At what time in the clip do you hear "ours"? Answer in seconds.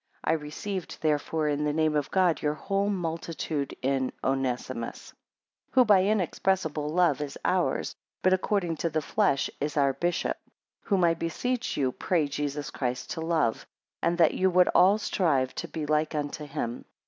7.45-7.93